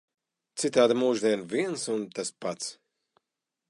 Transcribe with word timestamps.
Citādi 0.63 0.97
mūždien 1.01 1.45
viens 1.53 1.87
un 1.99 2.09
tas 2.19 2.35
pats. 2.47 2.77